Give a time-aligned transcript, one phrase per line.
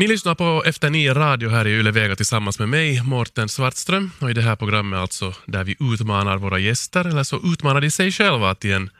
[0.00, 4.10] Ni lyssnar på Efter nio radio här i Yle Vega tillsammans med mig, Mårten Svartström.
[4.18, 7.90] Och I det här programmet alltså där vi utmanar våra gäster, eller så utmanar de
[7.90, 8.90] sig själva att i en,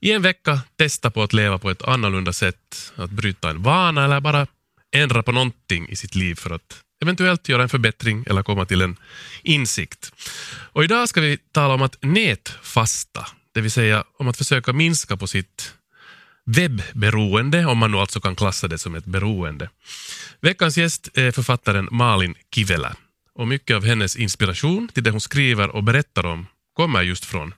[0.00, 4.04] i en vecka testa på att leva på ett annorlunda sätt, att bryta en vana
[4.04, 4.46] eller bara
[4.94, 8.82] ändra på någonting i sitt liv för att eventuellt göra en förbättring eller komma till
[8.82, 8.96] en
[9.42, 10.12] insikt.
[10.72, 15.16] Och idag ska vi tala om att nätfasta, det vill säga om att försöka minska
[15.16, 15.74] på sitt
[16.46, 19.70] webberoende, om man nu alltså kan klassa det som ett beroende.
[20.40, 22.94] Veckans gäst är författaren Malin Kivelä
[23.34, 27.54] och mycket av hennes inspiration till det hon skriver och berättar om kommer just från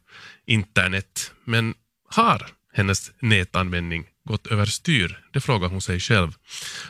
[0.47, 1.33] internet.
[1.45, 1.75] Men
[2.11, 5.21] har hennes nätanvändning gått överstyr?
[5.33, 6.33] Det frågar hon sig själv.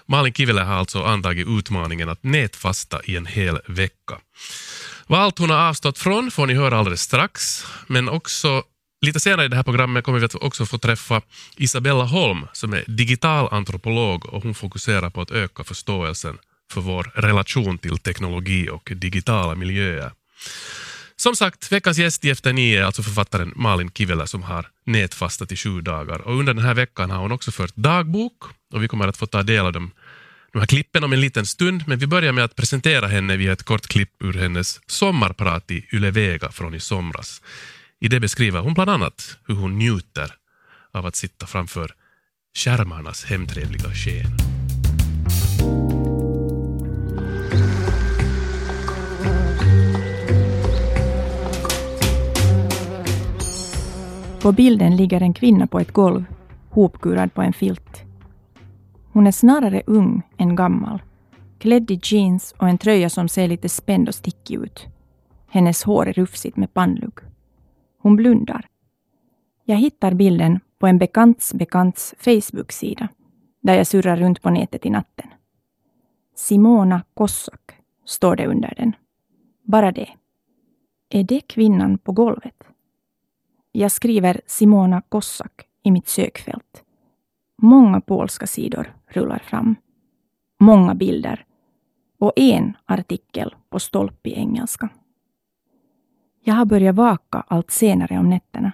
[0.06, 4.18] Malin Kivelä har alltså antagit utmaningen att nätfasta i en hel vecka.
[5.06, 8.62] Vad allt hon har avstått från får ni höra alldeles strax, men också
[9.00, 11.22] Lite senare i det här programmet kommer vi att också få träffa
[11.56, 16.38] Isabella Holm som är digital antropolog och hon fokuserar på att öka förståelsen
[16.72, 20.12] för vår relation till teknologi och digitala miljöer.
[21.16, 25.52] Som sagt, veckans gäst i Efter nio är alltså författaren Malin Kivelä som har nätfastat
[25.52, 26.20] i sju dagar.
[26.20, 29.26] Och under den här veckan har hon också fört dagbok och vi kommer att få
[29.26, 29.90] ta del av dem,
[30.52, 31.84] de här klippen om en liten stund.
[31.86, 35.86] Men vi börjar med att presentera henne via ett kort klipp ur hennes sommarprat i
[35.92, 37.42] Yle Vega från i somras.
[38.00, 40.34] I det beskriver hon bland annat hur hon njuter
[40.92, 41.90] av att sitta framför
[42.56, 44.30] skärmarnas hemtrevliga sken.
[54.42, 56.24] På bilden ligger en kvinna på ett golv,
[56.70, 58.02] hopkurad på en filt.
[59.12, 61.02] Hon är snarare ung än gammal,
[61.58, 64.86] klädd i jeans och en tröja som ser lite spänd och stickig ut.
[65.50, 67.27] Hennes hår är rufsigt med pannlugg.
[67.98, 68.68] Hon blundar.
[69.64, 73.08] Jag hittar bilden på en bekants bekants Facebook-sida
[73.60, 75.26] där jag surrar runt på nätet i natten.
[76.34, 77.72] Simona Kossak
[78.04, 78.92] står det under den.
[79.62, 80.08] Bara det.
[81.08, 82.64] Är det kvinnan på golvet?
[83.72, 86.84] Jag skriver Simona Kossak i mitt sökfält.
[87.56, 89.74] Många polska sidor rullar fram.
[90.60, 91.44] Många bilder.
[92.18, 94.88] Och en artikel på stolp i engelska.
[96.48, 98.72] Jag har börjat vaka allt senare om nätterna.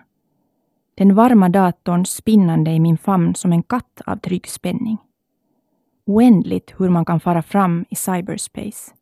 [0.94, 4.98] Den varma datorn spinnande i min famn som en katt av trygg spänning.
[6.06, 8.92] Oändligt hur man kan fara fram i cyberspace.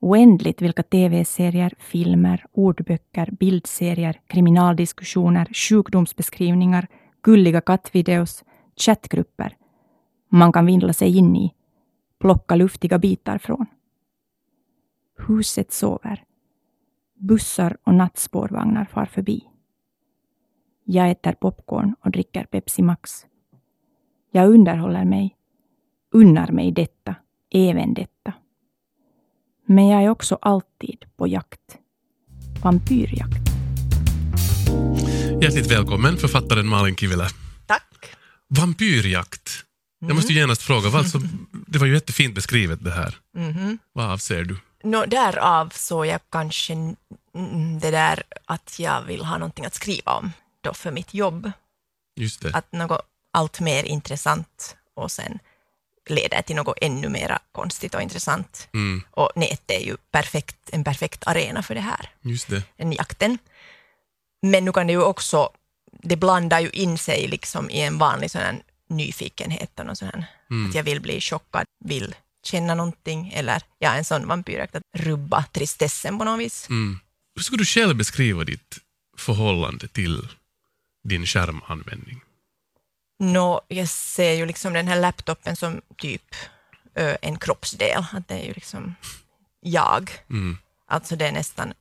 [0.00, 6.86] Oändligt vilka tv-serier, filmer, ordböcker, bildserier, kriminaldiskussioner, sjukdomsbeskrivningar,
[7.22, 8.44] gulliga kattvideos,
[8.76, 9.56] chattgrupper
[10.28, 11.54] man kan vindla sig in i,
[12.18, 13.66] plocka luftiga bitar från.
[15.28, 16.24] Huset sover.
[17.20, 19.42] Bussar och nattspårvagnar far förbi.
[20.84, 23.10] Jag äter popcorn och dricker Pepsi Max.
[24.32, 25.36] Jag underhåller mig,
[26.12, 27.14] unnar mig detta,
[27.54, 28.32] även detta.
[29.66, 31.78] Men jag är också alltid på jakt.
[32.62, 33.50] Vampyrjakt.
[35.42, 37.26] Hjärtligt välkommen författaren Malin Kivelä.
[37.66, 38.16] Tack.
[38.48, 39.50] Vampyrjakt.
[40.00, 40.40] Jag måste Mm.
[40.40, 41.18] genast fråga, vad alltså,
[41.66, 43.16] det var ju jättefint beskrivet det här.
[43.36, 43.78] Mhm.
[43.92, 44.56] Vad avser du?
[44.82, 46.74] Nå, därav så jag kanske
[47.80, 51.52] det där att jag vill ha någonting att skriva om då för mitt jobb.
[52.16, 52.50] Just det.
[52.54, 53.02] Att något
[53.32, 55.38] allt mer intressant och sen
[56.08, 58.68] leder till något ännu mer konstigt och intressant.
[58.74, 62.62] Mm, Och nätet är ju perfekt, en perfekt arena för det här, just det.
[62.76, 63.38] den jakten.
[64.42, 65.50] Men nu kan det ju också,
[66.02, 70.68] det blandar ju in sig liksom i en vanlig sån nyfikenhet och sån Mm.
[70.68, 72.14] att jag vill bli chockad, vill
[72.44, 76.68] känna någonting eller jag är en sån vampyrjakt att rubba tristessen på något vis.
[76.68, 77.00] Mm.
[77.34, 78.78] Hur skulle du själv beskriva ditt
[79.16, 80.28] förhållande till
[81.04, 82.20] din skärmanvändning?
[83.18, 86.34] Nå, jag ser ju liksom den här laptopen som typ
[86.94, 88.94] ö, en kroppsdel, att det är ju liksom
[89.60, 90.10] jag.
[90.30, 90.58] Mm.
[90.86, 91.72] Alltså det är nästan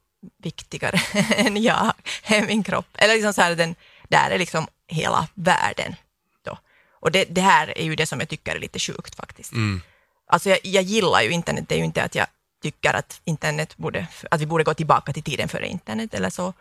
[0.43, 1.01] viktigare
[1.35, 1.93] än jag,
[2.23, 2.87] är min kropp.
[2.93, 3.75] Eller liksom så här, den,
[4.09, 5.95] där är liksom hela världen.
[6.45, 6.57] Då.
[6.91, 9.51] Och det, det här är ju det som jag tycker är lite sjukt faktiskt.
[9.51, 9.81] Mm.
[10.29, 12.27] Alltså jag, jag gillar ju internet, det är ju inte att jag
[12.63, 16.53] tycker att internet borde, att vi borde gå tillbaka till tiden före internet eller så.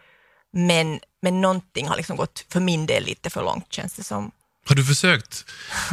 [0.53, 4.31] Men, men någonting har liksom gått för min del lite för långt känns det som.
[4.69, 5.45] Har du försökt,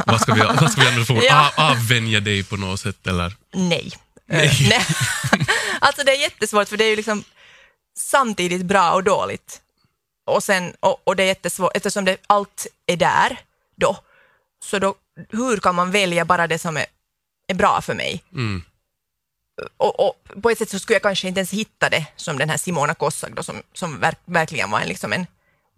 [0.06, 1.52] vad ska vi, vad ska vi använda för ord, Ja.
[1.56, 3.36] Av- avvänja dig på något sätt eller?
[3.54, 3.92] Nej.
[4.26, 4.46] Nej.
[4.46, 4.86] Eh, nej.
[5.80, 7.24] alltså det är jättesvårt för det är ju liksom
[7.98, 9.60] samtidigt bra och dåligt.
[10.26, 13.38] Och, sen, och, och det är jättesvårt eftersom det, allt är där
[13.76, 13.96] då.
[14.64, 14.94] Så då,
[15.30, 16.86] hur kan man välja bara det som är,
[17.48, 18.22] är bra för mig?
[18.32, 18.62] Mm.
[19.76, 22.50] Och, och på ett sätt så skulle jag kanske inte ens hitta det som den
[22.50, 25.26] här Simona Kossak då, som, som verk, verkligen var en, liksom en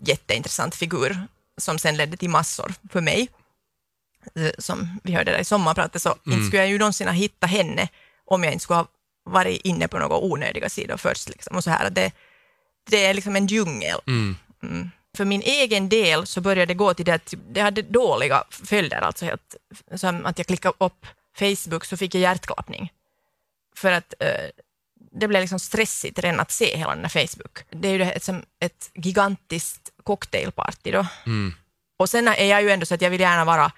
[0.07, 1.23] jätteintressant figur
[1.57, 3.29] som sen ledde till massor för mig.
[4.35, 7.51] eh, som vi hörde där i sommarpratet, så inte skulle jag ju någonsin ha hittat
[7.51, 7.89] henne
[8.25, 8.87] om jag inte skulle ha
[9.25, 11.29] varit inne på några onödiga sidor först.
[11.29, 11.57] Liksom.
[11.57, 12.13] Och så här, det,
[12.91, 14.01] det är liksom en djungel.
[14.07, 14.37] Mm.
[14.63, 14.91] Mm.
[15.17, 19.01] För min egen del så började det gå till det att det hade dåliga följder,
[19.01, 19.37] alltså
[19.97, 21.07] som att jag klickade upp
[21.39, 22.93] Facebook så fick jag hjärtklappning.
[23.77, 24.51] För att eh,
[25.13, 27.59] det blev liksom stressigt redan att se hela den här Facebook.
[27.71, 28.29] Det är ju ett,
[28.61, 31.07] ett gigantiskt cocktailparty då.
[31.27, 31.55] Mm.
[31.97, 33.73] Och sen är jag ju ändå så att jag vill gärna vara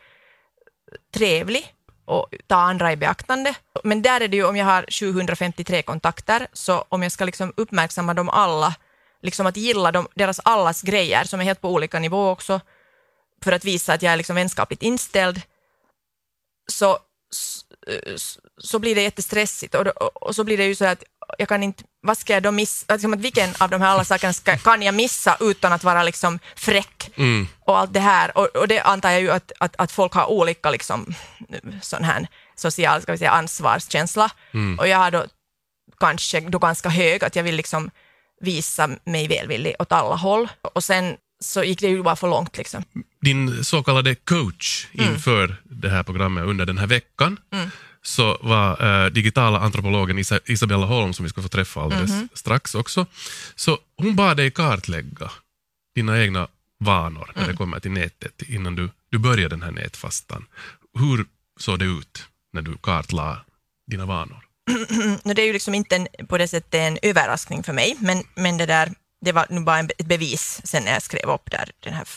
[1.15, 1.75] trevlig
[2.05, 3.55] och ta andra i beaktande.
[3.85, 7.53] Men där är det ju om jag har 753 kontakter, så om jag ska liksom
[7.57, 8.75] uppmärksamma dem alla,
[9.23, 12.61] liksom att gilla dem, deras allas grejer som är helt på olika nivå också,
[13.43, 15.43] för att visa att jag är liksom vänskapligt inställd,
[16.67, 16.99] så,
[17.31, 21.03] så, så blir det jättestressigt och, då, och så blir det ju så att
[21.38, 24.05] jag kan inte, vad ska jag då missa, liksom att vilken av de här alla
[24.05, 27.49] sakerna ska, kan jag missa utan att vara liksom fräck Mm.
[27.61, 28.38] och allt det här.
[28.38, 31.15] Och, och det antar jag ju att, att, att folk har olika liksom,
[31.82, 34.31] sån här social ska vi säga, ansvarskänsla.
[34.79, 35.25] Och jag har då
[36.00, 37.91] kanske då ganska hög, att jag vill liksom
[38.41, 40.49] visa mig välvillig åt alla håll.
[40.75, 42.57] Och sen så gick det ju bara för långt.
[42.57, 42.85] Liksom.
[43.21, 45.13] Din så kallade coach Mm.
[45.15, 47.37] inför det här programmet under den här veckan
[48.03, 52.29] så var eh, digitala antropologen Isa Isabella Holm, som vi ska få träffa alldeles Mhm.
[52.35, 53.07] strax också.
[53.55, 55.31] Så hon bad dig kartlägga
[55.95, 56.49] dina egna
[56.79, 57.43] vanor Mm.
[57.43, 60.45] när det kommer till nätet innan du, du började den här nätfastan.
[60.99, 61.25] Hur
[61.61, 63.37] såg det ut när du kartlade
[63.91, 64.45] dina vanor?
[65.35, 68.57] Det är ju liksom inte en, på det sättet en överraskning för mig, men, men
[68.59, 71.93] det där det var nu bara ett bevis sen när jag skrev upp där den
[71.93, 72.09] här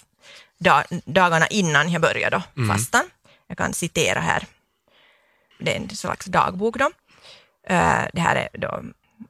[0.58, 3.10] dag, dagarna innan jag började då, fastan.
[3.48, 4.46] Jag kan citera här.
[5.60, 6.92] Det är en slags dagbok då.
[7.68, 8.84] Eh, det här är då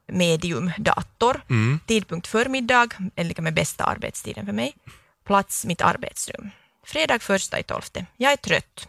[0.08, 1.42] medium dator.
[1.50, 1.80] Mm.
[1.88, 4.75] Tidpunkt förmiddag är lika med bästa arbetstiden för mig.
[5.25, 6.50] Plats mitt arbetsrum.
[6.86, 8.06] Fredag första i tolfte.
[8.18, 8.88] Jag är trött.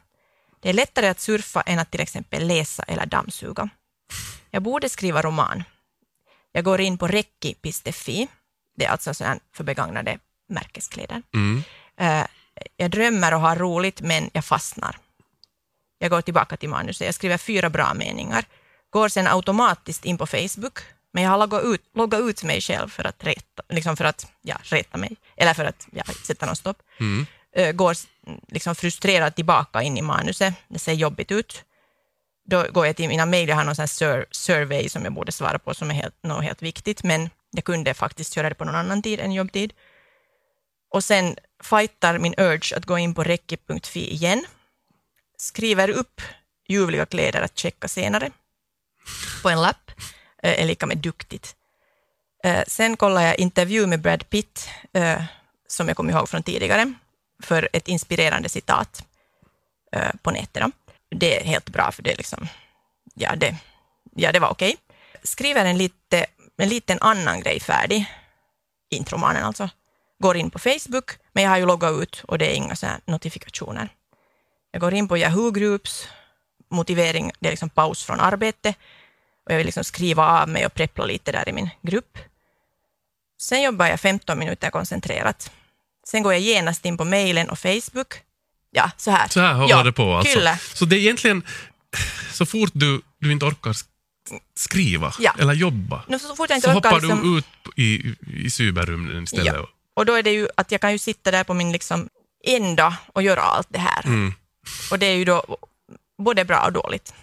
[0.61, 3.69] Det är lättare att surfa än att till exempel läsa eller dammsuga.
[4.51, 5.65] Jag borde skriva roman.
[6.53, 8.29] Jag går in på rekki.fi.
[8.77, 9.15] Det är alltså
[9.55, 10.19] för begagnade
[10.49, 11.23] märkeskläder.
[11.35, 11.63] Mm.
[11.97, 12.27] Eh,
[12.77, 14.97] jag drömmer och har roligt, men jag fastnar.
[15.99, 17.07] Jag går tillbaka till manuset.
[17.07, 18.45] Jag skriver fyra bra meningar.
[18.91, 20.79] Går sen automatiskt in på Facebook,
[21.13, 24.27] men jag har loggat ut, loggat ut mig själv för att reta, liksom för att,
[24.43, 24.57] ja,
[24.93, 26.83] mig, eller för att ja, sätta någon stopp.
[27.01, 27.27] Mm.
[27.57, 27.97] Eh, går
[28.49, 30.55] liksom frustrerad tillbaka in i manuset.
[30.69, 31.65] Det ser jobbigt ut.
[32.47, 35.33] Då går jag till mina mejl, jag har någon sån sur- survey som jag borde
[35.33, 38.65] svara på som är helt, något helt viktigt, men jag kunde faktiskt göra det på
[38.65, 39.73] någon annan tid än jobbtid.
[40.91, 44.45] Och sen fightar min urge att gå in på recki.fi igen.
[45.39, 46.21] Skriver upp
[46.69, 48.31] ljuvliga kläder att checka senare
[49.43, 49.91] på en lapp,
[50.43, 51.57] eh, är lika med duktigt.
[52.45, 55.23] Eh, sen kollar jag intervju med Brad Pitt, eh,
[55.67, 56.93] som jag kommer ihåg från tidigare,
[57.43, 59.05] för ett inspirerande citat
[60.23, 60.65] på nätet.
[61.11, 62.49] Det är helt bra, för det är liksom,
[63.15, 63.57] ja det,
[64.17, 64.77] ja, det var okej.
[65.23, 68.07] Skriver en, lite, en liten annan grej färdig,
[68.91, 69.69] intromanen alltså.
[70.19, 72.87] Går in på Facebook, men jag har ju loggat ut och det är inga så
[73.05, 73.89] notifikationer.
[74.71, 76.09] Jag går in på Yahoo Groups,
[76.71, 78.75] motivering, det är liksom paus från arbete
[79.47, 82.19] och jag vill liksom skriva av mig och preppla lite där i min grupp.
[83.41, 85.51] Sen jobbar jag 15 minuter koncentrerat.
[86.07, 88.15] Sen går jag genast in på mejlen och Facebook.
[88.71, 89.29] Ja, så här.
[89.29, 90.35] Så här håller ja, det på alltså.
[90.35, 90.59] Kyllä.
[90.75, 91.43] Så det är egentligen
[92.33, 93.73] så fort du, du inte orkar
[94.55, 95.35] skriva Ja.
[95.39, 98.15] eller jobba Nu så fort jag inte så orkar hoppar liksom, du ut i,
[98.45, 99.55] i cyberrymden istället.
[99.55, 99.69] Ja.
[99.95, 102.09] Och då är det ju att jag kan ju sitta där på min liksom
[102.45, 104.07] en dag och göra allt det här.
[104.07, 104.35] Mm.
[104.91, 105.57] Och det är ju då
[106.19, 107.15] både bra och dåligt.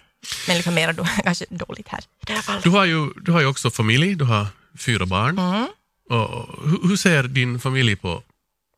[0.48, 2.04] Men liksom mera då, kanske dåligt här.
[2.28, 2.62] här.
[2.64, 5.40] Du, har ju, du har ju också familj, du har fyra barn.
[5.40, 5.68] Mm.
[6.10, 8.24] Och hur, hur ser din familj på,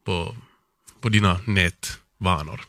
[0.05, 0.35] på,
[1.01, 2.61] på dina nätvanor?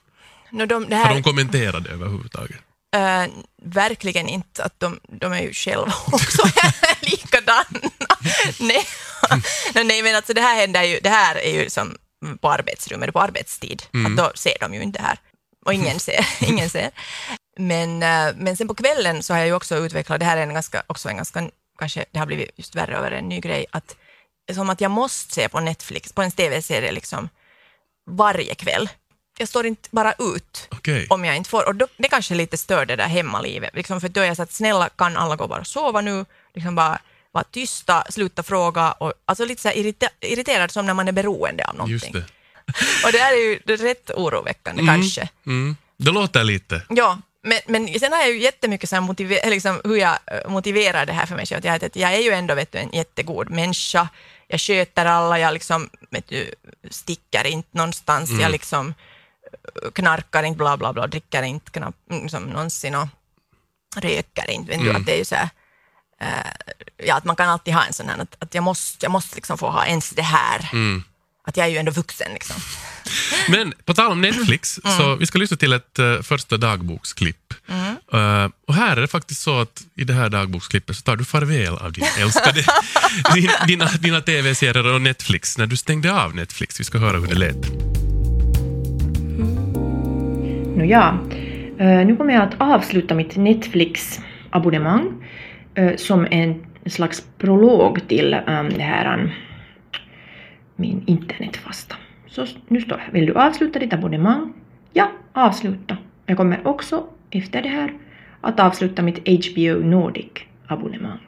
[0.51, 2.61] Nå, de, det Har här, de kommenterat det överhuvudtaget?
[2.95, 3.27] Äh,
[3.63, 6.43] verkligen inte att de, de är ju själva också
[7.01, 7.65] likadana.
[8.61, 8.87] nej.
[9.75, 11.99] nej, men alltså det här händer ju, det här är ju som
[12.41, 13.83] på arbetsrummet, på arbetstid.
[14.07, 15.19] Att då ser de ju inte det här.
[15.65, 16.27] Och ingen ser.
[16.41, 16.91] ingen ser.
[17.59, 20.43] Men, äh, men sen på kvällen så har jag ju också utvecklat, det här är
[20.43, 23.67] en ganska, också en ganska, kanske det har blivit just värre över en ny grej,
[23.71, 23.97] att
[24.53, 27.29] som att jag måste se på Netflix, på en tv-serie liksom
[28.11, 28.89] varje kväll.
[29.39, 31.07] Jag står inte bara ut Okej.
[31.11, 31.67] om jag inte får.
[31.69, 33.75] Och då, det kanske lite stör det där hemmalivet.
[33.75, 36.25] Liksom för då är jag så att snälla kan alla gå bara och sova nu,
[36.55, 36.99] liksom bara
[37.33, 41.13] vara tysta, sluta fråga och alltså lite så här irrite, irriterad som när man är
[41.13, 42.13] beroende av någonting.
[42.13, 42.25] det.
[43.05, 45.29] Och det här är ju rätt oroväckande kanske.
[45.47, 45.77] Mm.
[45.97, 46.83] Det låter lite.
[46.89, 51.07] Ja, men, men sen har jag ju jättemycket så motiver, liksom hur jag eh, motiverar
[51.07, 51.59] det här för mig själv.
[51.59, 54.09] Att jag, att jag är ju ändå vet du, en jättegod människa.
[54.49, 56.55] Jag sköter alla, jag liksom, vet du,
[56.91, 58.31] sticker inte någonstans.
[58.41, 58.95] Jag liksom
[59.95, 63.09] knarkar inte, bla bla bla, dricker inte knapp, liksom, någonsin och
[63.97, 64.71] röker inte.
[64.71, 64.97] Vet du, Mm.
[65.01, 65.49] att det är ju så här,
[66.21, 66.29] eh,
[67.07, 69.37] ja, att man kan alltid ha en sån här, att, att jag måste, jag måste
[69.37, 70.69] liksom få ha ens det här.
[70.73, 71.03] Mm.
[71.47, 72.57] Att jag är ju ändå vuxen liksom.
[73.49, 74.99] Men på tal om Netflix, Mm.
[74.99, 77.55] så vi ska lyssna till ett eh, första dagboksklipp.
[78.13, 81.25] Eh, och här är det faktiskt så att i det här dagboksklippet så tar du
[81.25, 82.65] farväl av din älskade,
[83.35, 86.81] din, dina, dina tv-serier och Netflix när du stängde av Netflix.
[86.81, 88.04] Vi ska höra hur det lät.
[90.77, 91.19] Nå ja,
[91.79, 95.25] eh, nu kommer jag att avsluta mitt Netflix-abonnemang
[95.75, 99.29] eh, som en slags prolog till ehm, det här, ehm,
[100.77, 101.97] min internetfasta.
[102.27, 104.53] Så nu står det, vill du avsluta ditt abonnemang?
[104.93, 105.97] Ja, avsluta.
[106.27, 107.93] Jag kommer också efter det här
[108.41, 111.19] att avsluta mitt HBO Nordic-abonnemang.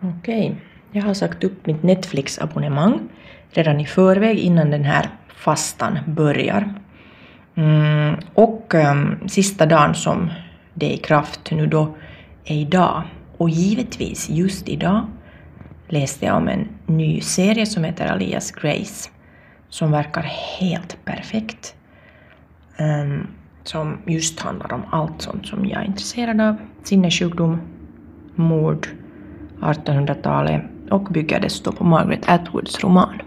[0.00, 0.56] Okej,
[0.92, 3.08] jag har sagt upp mitt Netflix-abonnemang
[3.50, 5.08] redan i förväg innan den här
[5.44, 6.74] fastan börjar.
[7.54, 10.30] Mm, och ehm, sista dagen som
[10.74, 11.94] det är i kraft nu då
[12.44, 13.02] är idag.
[13.36, 15.06] Och givetvis just idag
[15.88, 19.10] läste jag om en ny serie som heter Alias Grace
[19.68, 20.22] som verkar
[20.60, 21.74] helt perfekt.
[22.78, 23.26] Um,
[23.64, 26.56] som just handlar om allt sånt som jag är intresserad av.
[26.82, 27.60] Sinnessjukdom,
[28.34, 28.88] mord,
[29.60, 33.22] 1800-talet och bygger dessutom på Margaret Atwoods roman.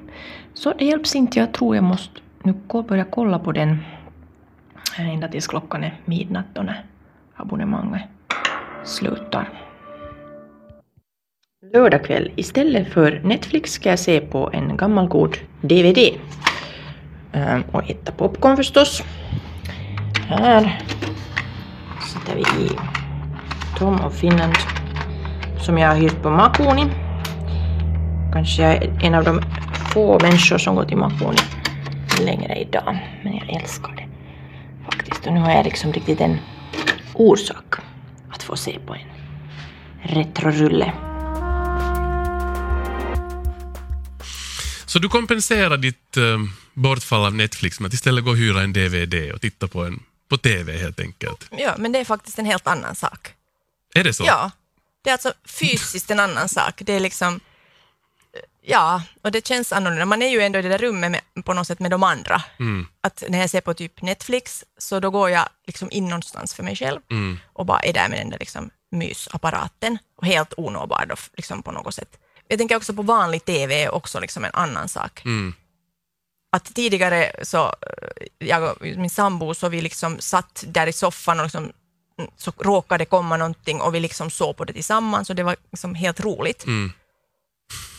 [0.55, 2.53] Så det hjälps inte, jag tror jag måste nu
[2.87, 3.77] börja kolla på den
[4.97, 6.83] eh, ända tills klockan är midnatt då när
[7.35, 8.03] abonnemanget
[8.83, 9.49] slutar.
[11.73, 15.97] Lördag kväll, istället för Netflix ska jag se på en gammal god DVD.
[17.33, 19.03] Ehm, och äta popcorn förstås.
[20.27, 20.81] Här
[22.13, 22.69] sätter vi i
[23.77, 24.53] Tom of Finland
[25.59, 26.85] som jag har hyrt på Makuni.
[28.33, 29.41] Kanske jag är en av de
[29.95, 31.41] få människor som går till Makuni
[32.19, 32.97] längre idag.
[33.23, 34.07] Men jag älskar det
[34.85, 35.27] faktiskt.
[35.27, 36.37] Och nu har jag liksom riktigt en
[37.13, 37.75] orsak
[38.31, 39.07] att få se på en
[40.03, 40.93] retrorulle.
[44.85, 46.23] Så du kompenserar ditt eh,
[46.73, 50.03] bortfall av Netflix med att istället gå och hyra en DVD och titta på en
[50.29, 51.47] på TV helt enkelt.
[51.57, 53.33] Ja, men det är faktiskt en helt annan sak.
[53.93, 54.23] Är det så?
[54.27, 54.51] Ja,
[55.03, 56.81] det är alltså fysiskt en annan sak.
[56.85, 57.39] Det är liksom,
[58.67, 60.05] ja, och det känns annorlunda.
[60.05, 62.41] Man är ju ändå i det där rummet med, på något sätt med de andra.
[62.59, 66.53] Mm, Att när jag ser på typ Netflix, så då går jag liksom in någonstans
[66.53, 70.53] för mig själv mm, och bara är där med den där liksom mysapparaten och helt
[70.57, 72.17] onåbar då, liksom på något sätt.
[72.47, 75.25] Jag tänker också på vanlig TV är också liksom en annan sak.
[75.25, 75.53] mm,
[76.55, 81.39] Att tidigare så, eh, jag och min sambo, så vi liksom satt där i soffan
[81.39, 81.63] och liksom,
[82.19, 85.55] mm, så råkade komma någonting och vi liksom såg på det tillsammans och det var
[85.71, 86.65] liksom helt roligt.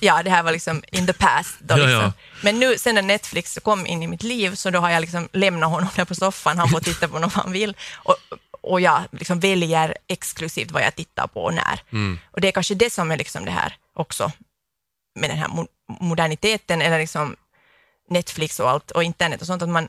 [0.01, 1.55] Ja, det här var liksom in the past.
[1.61, 2.03] Då Ja, liksom.
[2.03, 2.13] ja.
[2.43, 5.29] Men nu sen när Netflix kom in i mitt liv så då har jag liksom
[5.33, 7.77] lämnat honom där på soffan, han får titta på något han vill.
[7.95, 8.17] Och,
[8.61, 11.81] och jag liksom väljer exklusivt vad jag tittar på och när.
[11.93, 12.19] Mm.
[12.31, 14.33] Och det är kanske det som är liksom det här också
[15.19, 15.69] med den här mo-
[16.01, 17.37] moderniteten eller liksom
[18.11, 19.89] Netflix och allt och internet och sånt att man,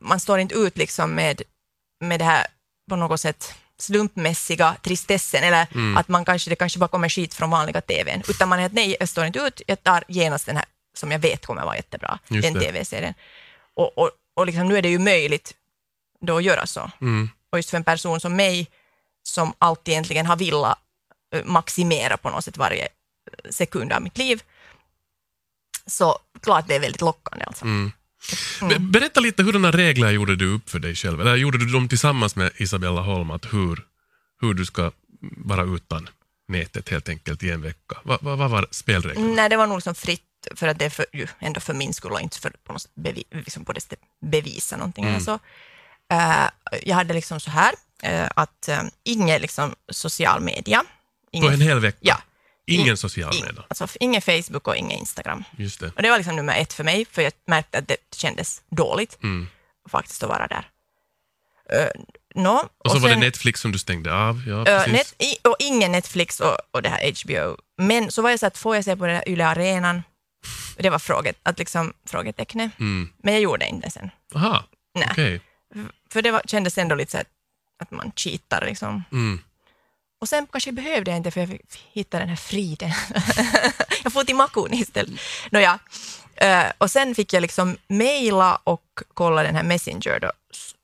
[0.00, 1.42] man står inte ut liksom med,
[2.00, 2.46] med det här
[2.90, 5.96] på något sätt slumpmässiga tristessen eller Mm.
[5.96, 8.72] att man kanske, det kanske bara kommer skit från vanliga TVn utan man är att
[8.72, 10.64] nej, jag står inte ut, jag tar genast den här
[10.94, 12.62] som jag vet kommer vara jättebra, Just den.
[12.62, 13.14] TV-serien.
[13.76, 15.54] Och, och, och liksom, nu är det ju möjligt
[16.20, 16.90] då att göra så.
[17.00, 17.30] Mm.
[17.50, 18.70] Och just för en person som mig,
[19.22, 20.78] som alltid egentligen har velat
[21.34, 22.88] eh, maximera på något sätt varje
[23.50, 24.42] sekund av mitt liv,
[25.86, 27.64] så klart det är väldigt lockande alltså.
[27.64, 27.92] Mm.
[28.68, 31.20] Be- Berätta lite, hurdana regler gjorde du upp för dig själv?
[31.20, 33.84] Eller gjorde du dem tillsammans med Isabella Holm, att hur,
[34.40, 34.92] hur du ska
[35.36, 36.08] vara utan
[36.48, 37.96] nätet helt enkelt i en vecka?
[38.02, 39.34] Vad vad- vad var spelreglerna?
[39.34, 40.22] Nej, det var nog liksom fritt
[40.54, 42.88] för att det är för, ju, ändå för min skull och inte för på något
[42.94, 45.04] bevi, liksom på det sättet bevisa någonting.
[45.04, 45.14] Mm.
[45.14, 45.38] eller så.
[46.12, 46.48] Eh,
[46.82, 47.72] jag hade liksom så här,
[48.04, 50.78] uh, att uh, ingen liksom social media.
[50.78, 50.86] På
[51.32, 51.98] Ingen, en hel vecka?
[52.00, 52.22] Ja.
[52.66, 53.64] Ingen social media?
[53.68, 55.44] Alltså ingen Facebook och ingen Instagram.
[55.56, 55.92] Just det.
[55.96, 59.18] Och det var liksom nummer ett för mig, för jag märkte att det kändes dåligt
[59.22, 59.48] Mm.
[59.90, 60.68] faktiskt att vara där.
[61.72, 61.88] Uh,
[62.42, 64.42] no, Och så var det sen- Netflix som du stängde av?
[64.46, 64.92] Ja, precis.
[64.92, 67.56] net, i, och ingen Netflix och, och det här HBO.
[67.82, 70.02] Men så var jag så att, får jag se på den här Yle Arenan?
[70.76, 72.72] Det var fråget, att liksom, frågetecknet.
[72.80, 73.08] Mm.
[73.22, 74.10] Men jag gjorde inte sen.
[74.34, 74.64] Aha,
[75.10, 75.40] okej.
[76.12, 77.26] För det var, kändes ändå lite så att,
[77.82, 79.04] att man cheatar liksom.
[79.12, 79.40] Mm.
[80.24, 82.90] Och sen kanske behövde jag inte för jag fick hitta den här friden.
[84.04, 85.20] jag får till Makuni istället.
[85.50, 85.78] Nåja.
[86.42, 88.82] Uh, och sen fick jag liksom mejla och
[89.14, 90.32] kolla den här Messenger då,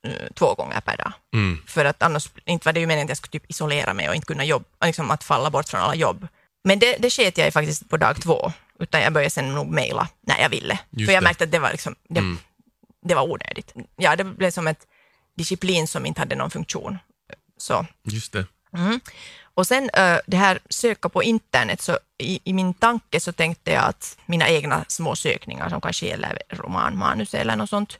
[0.09, 1.13] eh, två gånger per dag.
[1.35, 1.63] Mm.
[1.67, 4.15] För att annars inte var det ju meningen att jag skulle typ isolera mig och
[4.15, 6.29] inte kunna jobba, liksom att falla bort från alla jobb.
[6.65, 8.53] Men det, det sket jag i faktiskt på dag två.
[8.79, 10.79] utan jag började sen nog mejla när jag ville.
[10.91, 11.25] Just För jag det.
[11.25, 12.39] märkte att det var, liksom, det, Mm.
[13.03, 13.75] det var onödigt.
[13.97, 14.87] Ja, det blev som ett
[15.37, 16.99] disciplin som inte hade någon funktion.
[17.59, 17.87] Så.
[18.05, 18.47] Just det.
[18.73, 19.01] Mm.
[19.55, 19.91] Och sen
[20.27, 24.49] det här söka på internet, så i, i min tanke så tänkte jag att mina
[24.49, 27.99] egna små sökningar som kanske gäller romanmanus eller något sånt,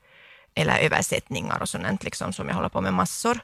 [0.55, 3.41] eller översättningar och sånt liksom, som jag håller på med massor.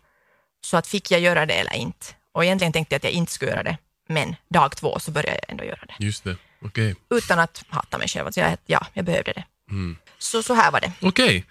[0.60, 2.06] Så att fick jag göra det eller inte?
[2.32, 3.78] Och egentligen tänkte jag att jag inte skulle göra det,
[4.08, 6.04] men dag två så började jag ändå göra det.
[6.04, 6.36] Just det.
[6.62, 6.94] Okej.
[7.10, 9.44] Utan att hata mig själv, att jag, ja, jag behövde det.
[9.70, 9.96] Mm.
[10.18, 10.92] Så, så här var det.
[11.00, 11.44] Okej.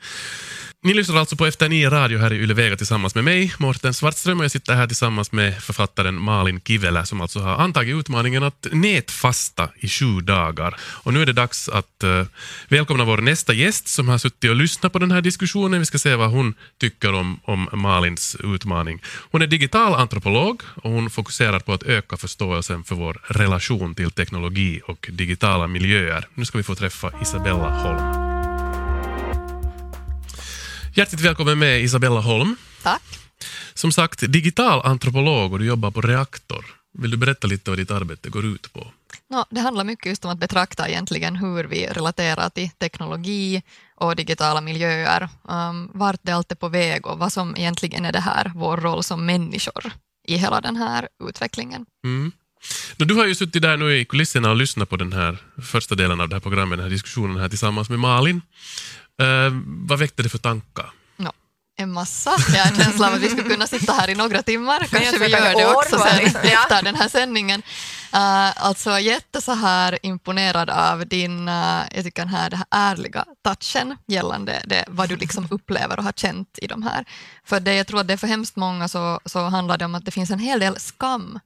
[0.86, 3.94] Ni lyssnar alltså på Efter nio radio här i Yle Vega tillsammans med mig, Morten
[3.94, 8.44] Svartström, och jag sitter här tillsammans med författaren Malin Kivelä som alltså har antagit utmaningen
[8.44, 10.76] att nätfasta i sju dagar.
[10.82, 12.26] Och nu är det dags att uh,
[12.68, 15.80] välkomna vår nästa gäst som har suttit och lyssnat på den här diskussionen.
[15.80, 19.02] Vi ska se vad hon tycker om, om Malins utmaning.
[19.32, 24.12] Hon är digital antropolog och hon fokuserar på att öka förståelsen för vår relation till
[24.12, 26.28] teknologi och digitala miljöer.
[26.34, 28.35] Nu ska vi få träffa Isabella Holm.
[30.98, 32.56] Hjärtligt välkommen med Isabella Holm.
[32.84, 33.20] Tack.
[33.74, 36.66] Som sagt, digital antropolog och du jobbar på Reaktor.
[36.98, 38.88] Vill du berätta lite vad ditt arbete går ut på?
[39.30, 43.64] No, det handlar mycket just om att betrakta egentligen hur vi relaterar till teknologi
[43.96, 48.12] och digitala miljöer, um, vart det allt är på väg och vad som egentligen är
[48.12, 49.92] det här, vår roll som människor
[50.28, 51.86] i hela den här utvecklingen.
[52.06, 52.32] Mm.
[52.98, 56.22] Du har ju suttit där nu i kulisserna och lyssnat på den här första delen
[56.22, 58.42] av det här programmet, den här diskussionen här tillsammans med Malin.
[59.22, 60.92] Eh, vad väckte det för tankar?
[61.18, 61.32] No,
[61.78, 62.36] en massa.
[62.54, 64.80] Jag har en känsla av att vi skulle kunna sitta här i några timmar.
[64.80, 66.32] Kanske vi jag gör det också sen.
[66.44, 66.64] Ja.
[66.64, 67.62] efter den här sändningen.
[68.16, 72.92] Uh, alltså jätte så här imponerad av din, uh, jag tycker den här, den här
[72.92, 77.06] ärliga touchen gällande det, vad du liksom upplever och har känt i de här.
[77.46, 79.96] För det, jag tror att det är för hemskt många så, så handlar det om
[79.96, 81.40] att det finns en hel del skam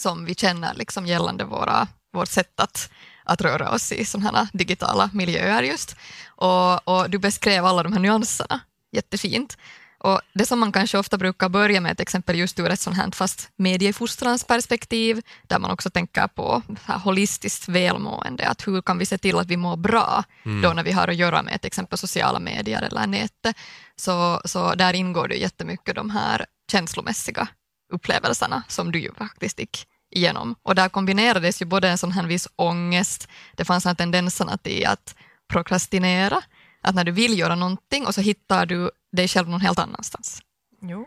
[0.00, 2.90] som vi känner liksom gällande våra, vårt sätt att,
[3.24, 5.96] att röra oss i sådana här digitala miljöer just.
[6.26, 8.60] Och, och du beskrev alla de här nyanserna
[8.92, 9.56] jättefint.
[10.04, 12.96] Och det som man kanske ofta brukar börja med, till exempel just ur ett sånt
[12.96, 18.98] här fast mediefostrans perspektiv, där man också tänker på här holistiskt välmående, att hur kan
[18.98, 20.24] vi se till att vi mår bra
[20.62, 23.56] då när vi har att göra med till exempel sociala medier eller nätet.
[23.96, 27.48] Så, så där ingår det jättemycket de här känslomässiga
[27.94, 30.54] upplevelserna som du ju faktiskt gick igenom.
[30.62, 34.56] Och där kombinerades ju både en sån här viss ångest, det fanns den här tendenserna
[34.56, 35.14] till att
[35.52, 36.40] prokrastinera,
[36.82, 40.42] att när du vill göra någonting och så hittar du dig själv någon helt annanstans.
[40.82, 41.06] Jo.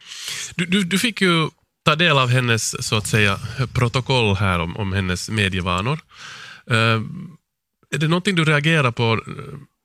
[0.56, 1.50] Du, du, du fick ju
[1.86, 3.40] ta del av hennes så att säga,
[3.74, 6.00] protokoll här om, om hennes medievanor.
[6.70, 7.02] Eh,
[7.96, 9.22] är det någonting du reagerar på?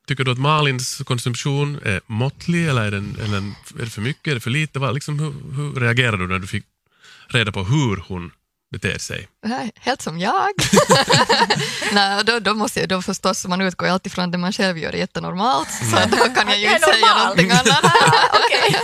[0.07, 3.37] Tycker du att Malins konsumtion är måttlig eller är, den, eller
[3.79, 4.91] är det för mycket, är det för lite?
[4.91, 6.65] Liksom, hur, hur reagerar du när du fick
[7.35, 8.31] reda på hur hon
[8.71, 9.27] beter sig?
[9.45, 10.49] Nej, Helt som jag.
[11.91, 14.77] Nej, då, då måste jag då förstås, man utgår alltid från att det man själv
[14.77, 17.83] gör är jättenormalt, så då kan jag ju inte säga någonting annat.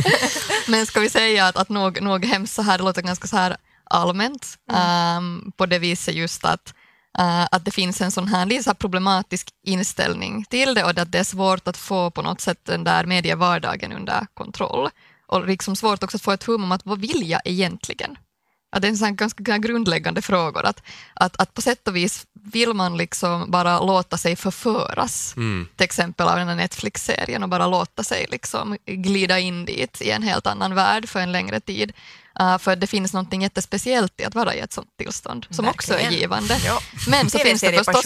[0.67, 3.37] Men ska vi säga att, att nog, nog hemskt så här, det låter ganska så
[3.37, 3.57] här
[3.89, 6.73] allmänt, ehm, på det viset just att,
[7.19, 10.97] eh, att det finns en sån här, lite så här problematisk inställning till det och
[10.97, 14.89] att det är svårt att få på något sätt den där medievardagen under kontroll.
[15.27, 18.17] Och liksom svårt också att få ett hum om att vad vill jag egentligen?
[18.71, 20.65] Att det är en sån ganska grundläggande frågor.
[20.65, 25.67] Att, att, att på sätt och vis vill man liksom bara låta sig förföras, Mm.
[25.75, 30.11] till exempel av den här Netflix-serien och bara låta sig liksom glida in dit i
[30.11, 31.93] en helt annan värld för en längre tid.
[32.41, 35.93] Uh, för det finns något jättespeciellt i att vara i ett sånt tillstånd, som också
[35.93, 36.21] är Verkligen.
[36.21, 36.57] givande.
[36.65, 36.79] Ja.
[37.07, 38.03] Men så finns det förstås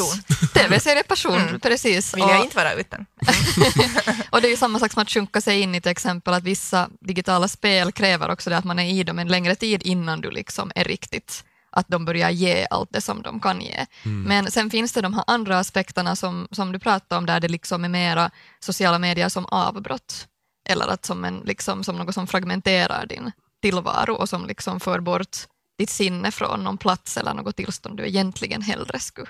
[0.53, 0.53] TV-seriepassion.
[0.53, 2.13] TV-seriepassion, precis.
[2.13, 3.05] Vill jag Och- inte vara utan.
[4.29, 6.43] och det är ju samma sak som att sjunka sig in i till exempel att
[6.43, 10.21] vissa digitala spel kräver också det att man är i dem en längre tid innan
[10.21, 11.43] du liksom är riktigt
[11.75, 13.85] att de börjar ge allt det som de kan ge.
[14.03, 17.47] Men sen finns det de här andra aspekterna som, som du pratade om där det
[17.47, 20.27] liksom är mera sociala medier som avbrott.
[20.69, 23.31] Eller att som, en, liksom, som något som fragmenterar din
[23.63, 25.37] tillvaro och som liksom för bort
[25.77, 29.27] ditt sinne från någon plats eller något tillstånd du egentligen hellre skulle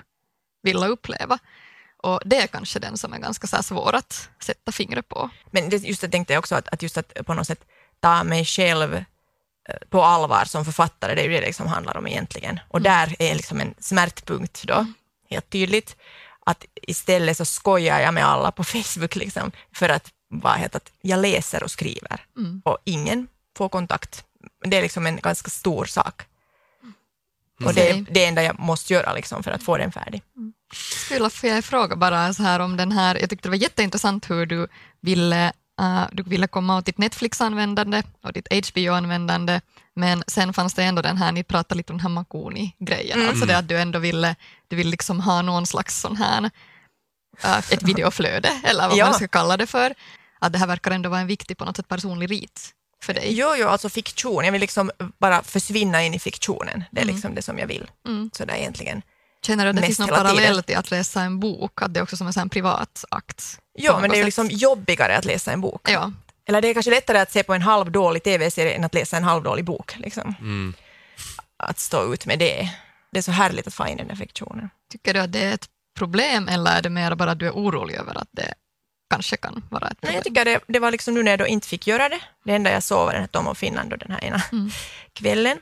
[0.62, 1.38] vilja uppleva.
[2.02, 5.30] Och det är kanske den som är ganska så svår att sätta fingret på.
[5.50, 7.64] Men det, just det tänkte jag också, att, att just att på något sätt
[8.00, 11.96] ta mig själv eh, på allvar som författare, det är ju det det liksom handlar
[11.96, 12.60] om egentligen.
[12.68, 14.86] Och där är liksom en smärtpunkt då,
[15.30, 15.96] helt tydligt.
[16.46, 20.92] Att istället så skojar jag med alla på Facebook liksom, för att, vad heter att
[21.00, 22.26] jag läser och skriver
[22.64, 24.24] och ingen får kontakt.
[24.64, 26.22] Det är liksom en ganska stor sak.
[27.64, 28.06] Och det är Okej.
[28.10, 30.22] det enda jag måste göra liksom, för att få den färdig.
[31.06, 34.30] Skulle få jag fråga bara så här om den här, jag tyckte det var jätteintressant
[34.30, 34.68] hur du
[35.00, 39.60] ville, uh, du ville komma åt ditt Netflix-användande och ditt HBO-användande,
[39.94, 43.46] men sen fanns det ändå den här, ni pratade lite om den här Makuni-grejen, alltså
[43.46, 44.36] det att du ändå ville,
[44.68, 46.50] du vill liksom ha någon slags sån här
[47.44, 49.04] äh, ett videoflöde, eller vad Ja.
[49.04, 49.94] man ska kalla det för.
[50.38, 52.70] Att det här verkar ändå vara en viktig på något sätt personlig rit
[53.04, 53.32] för dig.
[53.32, 54.44] Jo, jo, alltså fiktion.
[54.44, 56.84] Jag vill liksom bara försvinna in i fiktionen.
[56.90, 57.90] Det är liksom det som jag vill.
[58.06, 58.30] Mm.
[58.32, 59.02] Så det är egentligen...
[59.46, 62.02] Känner du att det finns någon parallell till att läsa en bok, att det är
[62.02, 63.58] också som en sån privat akt?
[63.88, 65.90] På men det är ju liksom jobbigare att läsa en bok.
[65.90, 66.12] Ja,
[66.48, 69.24] Eller det är kanske lättare att se på en halvdålig tv-serie än att läsa en
[69.24, 69.96] halvdålig bok.
[69.96, 70.34] Liksom.
[70.40, 70.74] Mm.
[71.56, 72.70] Att stå ut med det.
[73.12, 74.70] Det är så härligt att få in den där fiktionen.
[74.92, 77.52] tycker du att det är ett problem eller är det mer bara att du är
[77.52, 78.54] orolig över att det
[79.10, 80.14] kanske kan vara ett Nej, problem?
[80.14, 82.20] jag tycker det, det var liksom nu när jag då inte fick göra det.
[82.44, 84.70] Det enda jag sov var den här Tom och Finland då den här ena Mm.
[85.12, 85.58] kvällen.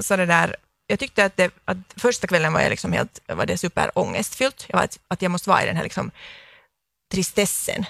[0.00, 3.46] Så det där, jag tyckte att, det, att första kvällen var jag liksom helt var
[3.46, 4.64] det superångestfyllt.
[4.68, 6.10] Jag var att, att jag måste vara i den här liksom
[7.12, 7.84] tristessen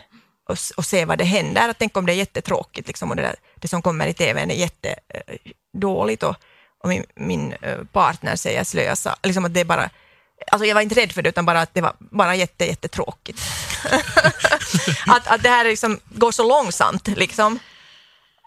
[0.48, 1.68] och, och se vad det händer.
[1.68, 4.50] Att tänk om det är jättetråkigt liksom, och det, där, det som kommer i tvn
[4.50, 6.36] är jättedåligt och,
[6.82, 9.16] och min, min eh, partner säger slösa.
[9.22, 9.90] Liksom att det är bara,
[10.50, 13.40] alltså jag var inte rädd för det utan bara att det var bara jätte, jättetråkigt.
[15.06, 17.58] att, att det här liksom går så långsamt liksom.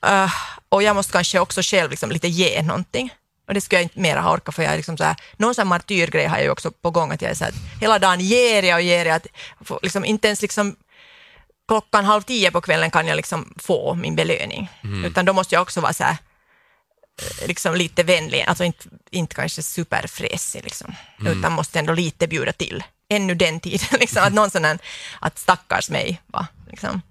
[0.05, 0.31] Eh,
[0.69, 3.13] och jag måste kanske också själv liksom lite ge någonting.
[3.47, 5.55] Och det skulle jag inte mera ha orkat för jag är liksom så här, någon
[5.55, 8.19] sån martyrgrej har jag ju också på gång att jag är så här, hela dagen
[8.19, 9.15] ger jag och ger jag.
[9.15, 9.27] Att,
[9.81, 10.75] liksom, inte ens liksom
[11.67, 14.69] klockan halv tio på kvällen kan jag liksom få min belöning.
[15.05, 16.17] Utan då måste jag också vara så här,
[17.47, 22.83] liksom lite vänlig, alltså inte, inte kanske superfräsig liksom, utan måste ändå lite bjuda till.
[23.09, 24.79] Ännu den tiden, liksom, att någon sån här,
[25.19, 27.01] att stackars mig, va, liksom.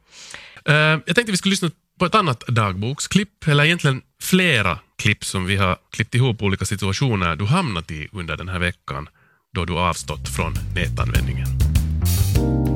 [0.65, 5.47] Eh, jag tänkte vi skulle lyssna på ett annat dagboksklipp, eller egentligen flera klipp som
[5.47, 9.09] vi har klippt ihop olika situationer du hamnat i under den här veckan
[9.55, 11.47] då du avstått från nätanvändningen.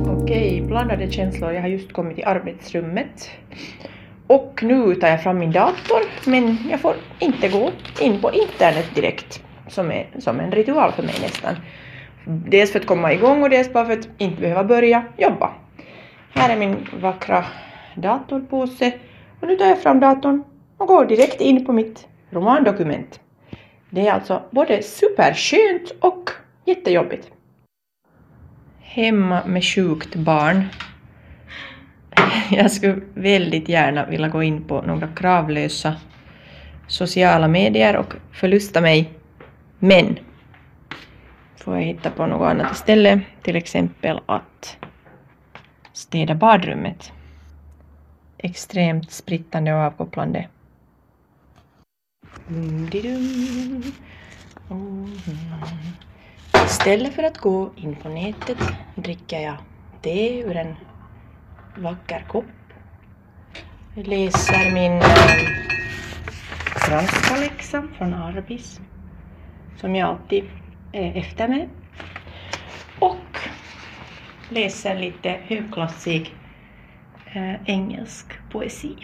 [0.07, 1.53] Okej, blandade känslor.
[1.53, 3.31] Jag har just kommit till arbetsrummet.
[4.31, 8.95] Och nu tar jag fram min dator, men jag får inte gå in på internet
[8.95, 9.43] direkt.
[9.69, 11.57] Som är som en ritual för mig nästan.
[12.25, 15.51] Dels för att komma igång och dels bara för att inte behöva börja jobba.
[16.31, 17.45] Här är min vackra
[17.95, 18.93] datorpåse.
[19.41, 20.43] Och nu tar jag fram datorn
[20.77, 23.21] och går direkt in på mitt romandokument.
[23.91, 26.31] Det är alltså både superskönt och
[26.65, 27.31] jättejobbigt.
[28.81, 30.65] Hemma med sjukt barn.
[32.51, 35.97] Jag skulle väldigt gärna vilja gå in på några kravlösa
[36.87, 39.11] sociala medier och förlusta mig.
[39.79, 40.19] Men
[41.57, 43.21] får jag hitta på något annat istället.
[43.43, 44.77] Till exempel att
[45.93, 47.13] städa badrummet.
[48.39, 50.49] Extremt sprittande och avkopplande.
[56.65, 58.59] Istället för att gå in på nätet
[58.95, 59.57] dricker jag
[60.03, 60.77] te ur en
[61.77, 62.45] vacker kopp.
[63.95, 65.61] Jag läser min eh,
[66.65, 68.81] franska läxa från Arbis
[69.81, 70.45] som jag alltid
[70.93, 71.69] är efter med.
[72.99, 73.39] Och
[74.49, 76.35] läser lite högklassig
[77.27, 78.97] eh, engelsk poesi.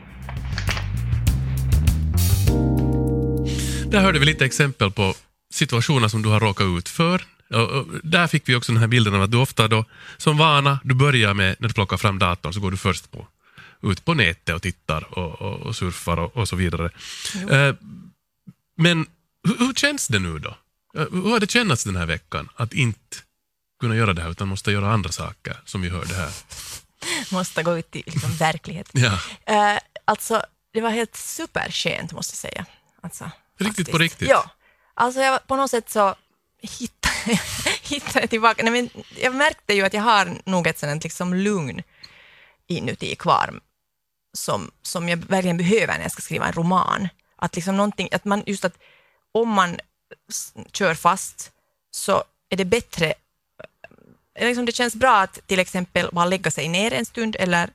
[3.90, 5.14] Där hörde vi lite exempel på
[5.50, 7.35] situationer som du har råkat ut för.
[7.50, 9.84] Och, där fick vi också den här bilden av att du ofta då,
[10.16, 13.26] som vana, du börjar med, när du plockar fram datorn, så går du först på,
[13.82, 16.90] ut på nätet och tittar och, och, och surfar och, och så vidare.
[17.50, 17.74] Eh,
[18.76, 19.06] men
[19.48, 20.56] hur, hur känns det nu då?
[20.96, 23.16] Eh, Hur har det känts den här veckan att inte
[23.80, 26.30] kunna göra det här utan måste göra andra saker som vi hörde här?
[27.32, 29.02] Måste gå ut i liksom, verkligheten.
[29.04, 29.18] Ja,
[29.74, 32.66] Eh, alltså, det var helt superskönt måste jag säga.
[33.00, 34.00] Alltså, Riktigt på faktiskt.
[34.12, 34.28] riktigt?
[34.28, 34.50] Ja.
[34.94, 36.14] Alltså jag, på något sätt så
[37.82, 38.62] hittade jag tillbaka.
[38.62, 41.82] Nej, men jag märkte ju att jag har nog ett sådant liksom lugn
[42.66, 43.60] inuti kvar
[44.32, 47.08] som, som jag verkligen behöver när jag ska skriva en roman.
[47.36, 48.78] Att liksom någonting, att man, just att
[49.32, 49.76] om man
[50.72, 51.52] kör fast
[51.90, 53.14] så är det bättre
[54.34, 57.70] eh, liksom det känns bra att till exempel bara lägga sig ner en stund eller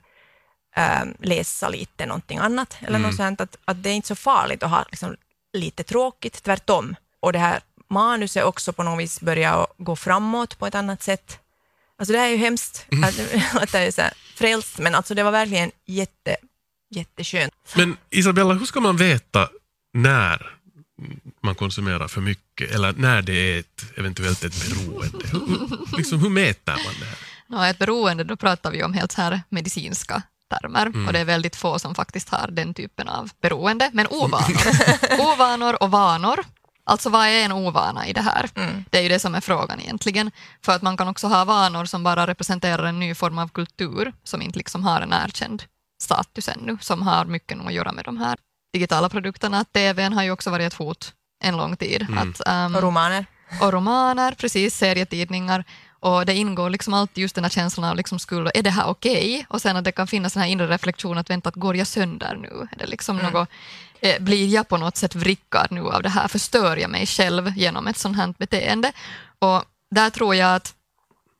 [0.76, 3.40] ähm, läsa lite någonting annat eller något sånt.
[3.40, 5.16] Att, att det är inte så farligt att ha liksom,
[5.52, 6.96] lite tråkigt, tvärtom.
[7.20, 7.60] Och det här
[7.92, 11.38] manuset också på något vis börjar gå framåt på ett annat sätt.
[11.98, 13.20] Alltså det här är ju hemskt, att,
[13.62, 16.36] att det är så här frälst, men alltså det var verkligen jätte,
[16.90, 17.54] jätteskönt.
[17.76, 19.48] Men Isabella, hur ska man veta
[19.92, 20.56] när
[21.42, 25.26] man konsumerar för mycket eller när det är ett, eventuellt ett beroende?
[25.32, 27.18] Hur, hur, liksom, hur mäter man det här?
[27.46, 31.24] Nå, ett beroende, då pratar vi om helt så här medicinska termer och det är
[31.24, 34.56] väldigt få som faktiskt har den typen av beroende, men ovanor.
[35.20, 36.44] ovanor och vanor.
[36.84, 38.50] Alltså vad är en ovana i det här?
[38.90, 40.30] Det är ju det som är frågan egentligen.
[40.64, 44.12] För att man kan också ha vanor som bara representerar en ny form av kultur
[44.24, 45.62] som inte liksom har en erkänd
[46.02, 48.38] status ännu, som har mycket nog att göra med de här
[48.72, 49.64] digitala produkterna.
[49.64, 51.12] TVn har ju också varit ett hot
[51.44, 52.06] en lång tid.
[52.18, 53.26] Att, ehm, Och romaner.
[53.60, 55.64] och romaner, precis, serietidningar.
[56.02, 58.86] Och det ingår liksom alltid just den här känslan av liksom skuld, är det här
[58.86, 59.34] okej?
[59.34, 59.44] Okay?
[59.48, 61.86] Och sen att det kan finnas den här inre reflektionen att vänta, att går jag
[61.86, 62.68] sönder nu?
[62.72, 63.32] Är det liksom mm.
[63.32, 63.48] något,
[64.00, 66.28] eh, blir jag på något sätt vrickad nu av det här?
[66.28, 68.92] Förstör jag mig själv genom ett sånt här beteende?
[69.38, 70.74] Och där tror jag att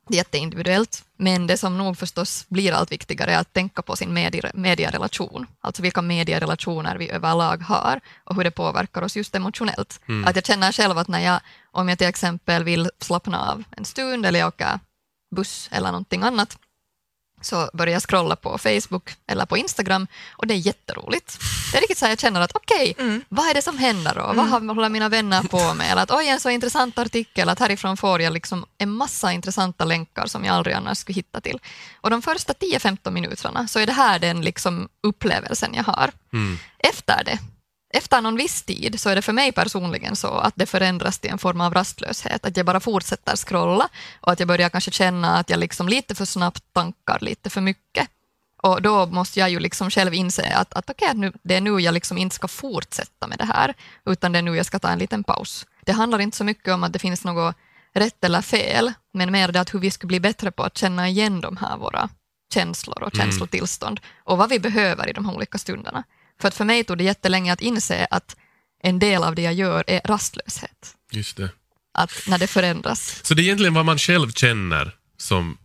[0.08, 3.96] det är jätteindividuellt, men det som nog förstås blir allt viktigare är att tänka på
[3.96, 4.14] sin
[4.54, 10.00] medierelation, alltså vilka medierelationer vi överlag har och hur det påverkar oss just emotionellt.
[10.08, 10.28] Mm.
[10.28, 13.84] Att jag känner själv att när jag, om jag till exempel vill slappna av en
[13.84, 14.80] stund eller jag åker
[15.36, 16.58] buss eller någonting annat,
[17.42, 21.38] så börjar jag scrolla på Facebook eller på Instagram och det är jätteroligt.
[21.72, 23.24] Det är riktigt så här, jag känner att okej, okay, mm.
[23.28, 24.24] vad är det som händer då?
[24.24, 24.50] Mm.
[24.66, 25.92] Vad håller mina vänner på med?
[25.92, 29.84] Eller att oj, en så intressant artikel, att härifrån får jag liksom en massa intressanta
[29.84, 31.58] länkar som jag aldrig annars skulle hitta till.
[32.00, 36.10] Och de första 10-15 minuterna så är det här den liksom upplevelsen jag har.
[36.32, 36.58] Mm.
[36.78, 37.38] Efter det
[37.92, 41.30] efter någon viss tid så är det för mig personligen så att det förändras till
[41.30, 43.88] en form av rastlöshet, att jag bara fortsätter scrolla
[44.20, 47.60] och att jag börjar kanske känna att jag liksom lite för snabbt tankar lite för
[47.60, 48.08] mycket.
[48.62, 51.80] Och då måste jag ju liksom själv inse att, att okay, nu, det är nu
[51.80, 53.74] jag liksom inte ska fortsätta med det här,
[54.06, 55.66] utan det är nu jag ska ta en liten paus.
[55.84, 57.56] Det handlar inte så mycket om att det finns något
[57.94, 61.08] rätt eller fel, men mer det att hur vi ska bli bättre på att känna
[61.08, 62.08] igen de här våra
[62.54, 63.26] känslor och mm.
[63.26, 66.04] känslotillstånd och vad vi behöver i de här olika stunderna.
[66.40, 68.36] För att för mig tog det jättelänge att inse att
[68.82, 70.96] en del av det jag gör är rastlöshet.
[71.12, 71.50] Just det.
[71.94, 73.20] Att när det förändras.
[73.22, 75.58] Så det är egentligen vad man själv känner som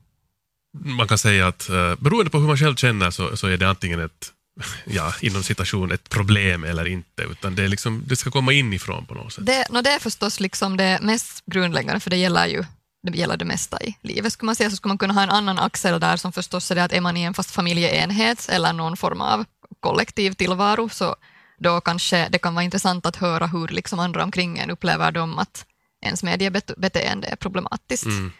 [0.79, 3.69] man kan säga att uh, beroende på hur man själv känner så, så är det
[3.69, 4.31] antingen ett,
[4.85, 9.05] ja, inom citation, ett problem eller inte, utan det, är liksom, det ska komma inifrån
[9.05, 9.45] på något sätt.
[9.45, 12.63] Det, no, det är förstås liksom det mest grundläggande, för det gäller ju
[13.11, 14.33] det gäller det mesta i livet.
[14.33, 16.75] Skulle man säga så skulle man kunna ha en annan axel där som förstås är
[16.75, 19.45] det att är man i en fast familjeenhet eller någon form av
[19.79, 21.15] kollektiv tillvaro, så
[21.59, 25.39] då kanske det kan vara intressant att höra hur liksom andra omkring en upplever dem
[25.39, 25.65] att
[26.01, 28.05] ens mediebeteende är problematiskt.
[28.05, 28.31] Mm.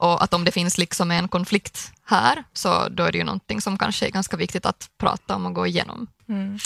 [0.00, 3.60] Och att om det finns liksom en konflikt här, så då är det ju någonting
[3.60, 6.06] som kanske är ganska viktigt att prata om och gå igenom.
[6.28, 6.58] Mm.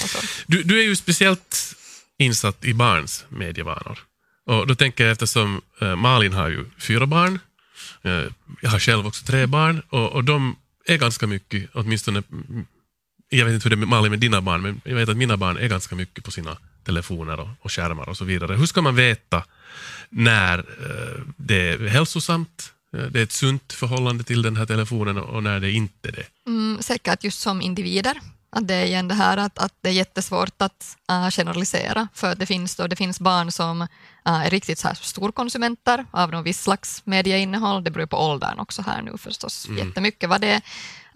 [0.47, 1.75] Du, du är ju speciellt
[2.19, 3.99] insatt i barns medievanor.
[4.47, 7.39] Och då tänker jag eftersom eh, Malin har ju fyra barn,
[8.03, 8.25] eh,
[8.61, 12.23] jag har själv också tre barn och, och de är ganska mycket, åtminstone
[13.29, 15.17] jag vet inte hur det är med Malin med dina barn, men jag vet att
[15.17, 18.57] mina barn är ganska mycket på sina telefoner och, och skärmar och så vidare.
[18.57, 19.45] Hur ska man veta
[20.09, 25.19] när eh, det är hälsosamt, eh, det är ett sunt förhållande till den här telefonen
[25.19, 26.27] och, och när det inte är det?
[26.47, 28.21] Mm, säkert just som individer.
[28.51, 32.35] Att det är igen det här att, att det är jättesvårt att uh, generalisera, för
[32.35, 33.89] det finns, då, det finns barn som uh,
[34.25, 37.85] är riktigt så här storkonsumenter av någon viss slags medieinnehåll.
[37.85, 39.87] Det beror på åldern också här nu förstås, mm.
[39.87, 40.63] jättemycket vad det är.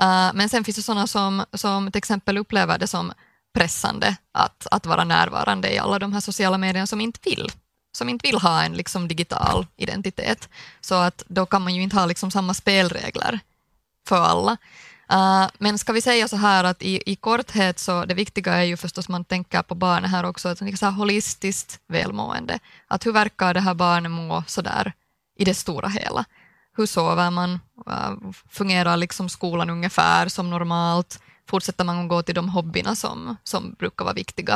[0.02, 3.12] Uh, men sen finns det sådana som, som till exempel upplever det som
[3.54, 7.52] pressande att, att vara närvarande i alla de här sociala medierna som inte vill
[7.92, 10.48] som inte vill ha en liksom, digital identitet.
[10.80, 13.40] Så att då kan man ju inte ha liksom, samma spelregler
[14.08, 14.56] för alla.
[15.12, 18.62] Uh, men ska vi säga så här att i, i korthet så det viktiga är
[18.62, 22.58] ju förstås man tänker på barnet här också, att liksom så här holistiskt välmående.
[22.88, 24.92] Att hur verkar det här barnet må sådär
[25.38, 26.24] i det stora hela?
[26.76, 27.60] Hur sover man?
[27.88, 31.20] Uh, fungerar liksom skolan ungefär som normalt?
[31.48, 34.54] Fortsätter man att gå till de hobbyerna som, som brukar vara viktiga?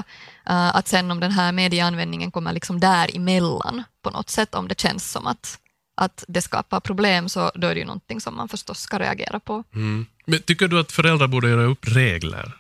[0.51, 4.81] Uh, att sen om den här medieanvändningen kommer liksom däremellan på något sätt, om det
[4.81, 5.59] känns som att
[5.97, 9.40] att det skapar problem så då är det ju någonting som man förstås ska reagera
[9.40, 9.64] på.
[9.75, 10.07] Mm.
[10.27, 12.57] Men tycker du att föräldrar borde göra upp regler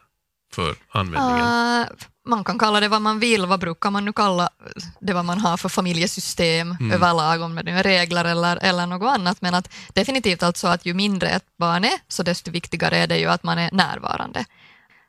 [0.52, 1.44] för användningen?
[1.44, 1.86] Uh,
[2.26, 4.50] man kan kalla det vad man vill, vad brukar man nu kalla
[5.00, 6.92] det vad man har för familjesystem mm.
[6.92, 10.86] överlag, om det nu är regler eller, eller något annat, men att definitivt alltså att
[10.86, 14.44] ju mindre ett barn är, så desto viktigare är det ju att man är närvarande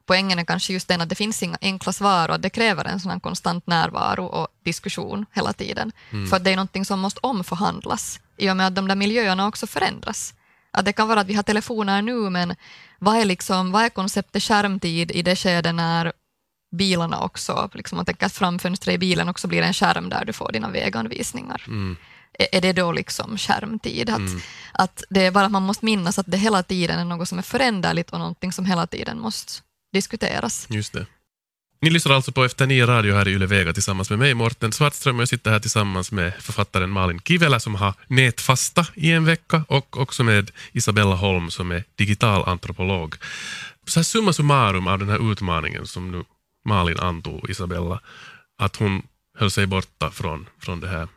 [0.08, 2.86] poängen är kanske just den att det finns inga enkla svar och att det kräver
[2.86, 5.92] en sån konstant närvaro och diskussion hela tiden.
[6.12, 6.28] Mm.
[6.28, 9.48] För att det är någonting som måste omförhandlas i och med att de där miljöerna
[9.48, 10.34] också förändras.
[10.78, 12.56] Att det kan vara att vi har telefoner nu, men
[13.00, 16.14] vad är, liksom, vad är konceptet skärmtid i det skede när
[16.76, 20.34] bilarna också, liksom man tänker att framfönstret i bilen också blir en skärm där du
[20.34, 21.64] får dina väganvisningar.
[21.68, 21.98] Mm.
[22.52, 24.10] Är det då liksom skärmtid?
[24.10, 24.40] Att, mm.
[24.72, 27.38] att det är bara att man måste minnas att det hela tiden är något som
[27.38, 29.54] är föränderligt och någonting som hela tiden måste
[29.94, 30.68] diskuteras.
[30.70, 31.06] Just det.
[31.82, 34.72] Ni lyssnar alltså på Efter nio radio här i Yle Vega tillsammans med mig, Morten
[34.72, 39.26] Svartström, och jag sitter här tillsammans med författaren Malin Kivelä som har nätfasta i en
[39.26, 43.16] vecka och också med Isabella Holm som är digital antropolog.
[43.88, 46.24] Så här summa summarum av den här utmaningen som nu
[46.66, 48.00] Malin antog, Isabella,
[48.58, 49.02] att hon
[49.38, 51.08] höll sig borta från, från det här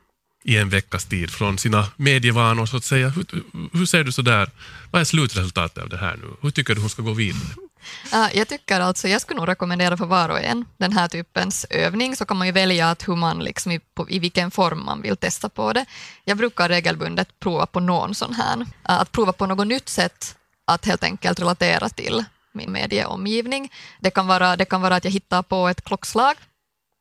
[0.44, 3.08] i en veckas tid från sina medievanor så att säga.
[3.08, 3.24] Hur,
[3.72, 4.50] hur ser du så där?
[4.90, 6.26] vad är slutresultatet av det här nu?
[6.40, 7.69] Hur tycker du hon ska gå vidare?
[8.14, 11.66] Uh, jag tycker alltså, jag skulle nog rekommendera för var och en den här typens
[11.70, 14.84] övning, så kan man ju välja att hur man liksom i, på, i vilken form
[14.84, 15.84] man vill testa på det.
[16.24, 20.36] Jag brukar regelbundet prova på någon sån här, uh, att prova på något nytt sätt
[20.64, 23.72] att helt enkelt relatera till min medieomgivning.
[24.00, 26.34] Det kan vara, det kan vara att jag hittar på ett klockslag,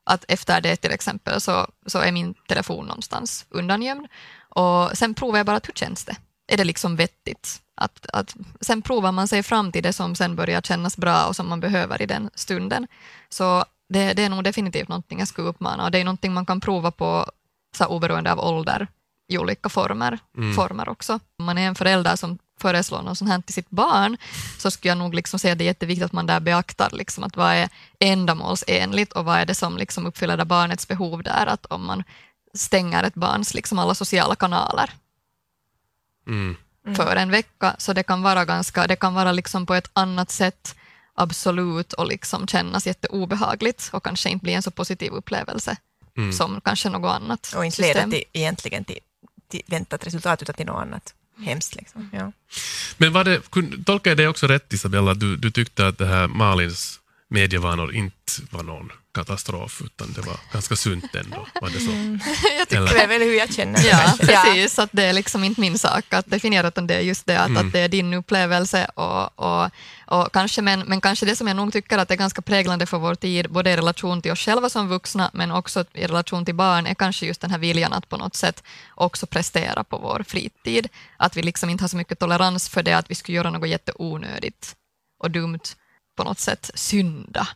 [0.06, 4.08] att efter det till exempel så, så är min telefon någonstans undangömd
[4.50, 6.16] och sen provar jag bara att hur känns det?
[6.48, 7.62] Är det liksom vettigt?
[7.80, 11.36] Att, att, sen provar man sig fram till det som sen börjar kännas bra och
[11.36, 12.88] som man behöver i den stunden.
[13.30, 16.46] Så det, det är nog definitivt någonting jag skulle uppmana och det är någonting man
[16.46, 17.26] kan prova på
[17.78, 18.88] så oberoende av ålder
[19.28, 20.54] i olika former, mm.
[20.54, 21.20] former också.
[21.40, 24.18] Om man är en förälder som föreslår något sånt här till sitt barn,
[24.58, 27.24] så skulle jag nog liksom säga att det är jätteviktigt att man där beaktar liksom
[27.24, 31.48] att vad är ändamålsenligt och vad är det som liksom uppfyller det barnets behov där,
[31.48, 32.04] att om man
[32.54, 34.92] stänger ett barns liksom alla sociala kanaler
[36.28, 36.56] mm.
[36.96, 40.32] För en vecka, så det kan vara ganska, det kan vara liksom på ett annat
[40.32, 40.76] sätt
[41.16, 45.78] absolut och liksom kännas jätteobehagligt och kanske inte bli en så positiv upplevelse
[46.18, 46.34] mm.
[46.34, 49.00] som kanske något annat Och inte leda till, egentligen till,
[49.52, 51.14] till väntat resultat utan till något annat
[51.46, 51.76] hemskt.
[51.76, 52.10] Liksom.
[52.14, 52.32] Ja.
[52.98, 53.42] Men var det,
[53.86, 58.34] tolkar jag det också rätt Isabella, du, du tyckte att det här Malins medievanor inte
[58.52, 61.48] var någon katastrof, utan det var ganska sunt ändå.
[61.62, 61.92] Var det så?
[61.92, 62.20] Mm.
[62.58, 62.94] jag tycker Eller?
[62.94, 64.80] det är väl hur jag känner Ja, precis.
[64.80, 67.50] Att det är liksom inte min sak att definiera, utan det är just det att,
[67.50, 67.68] mm.
[67.68, 68.86] att det är din upplevelse.
[68.96, 69.70] Och, och,
[70.06, 72.98] och kanske, men, men kanske det som jag nog tycker att är ganska präglande för
[72.98, 76.56] vår tid, både i relation till oss själva som vuxna, men också i relation till
[76.56, 78.64] barn, är kanske just den här viljan att på något sätt
[78.96, 80.88] också prestera på vår fritid.
[81.18, 83.70] Att vi liksom inte har så mycket tolerans för det, att vi skulle göra något
[83.70, 84.76] jätteonödigt
[85.24, 85.76] och dumt
[86.18, 87.48] på något sätt synda.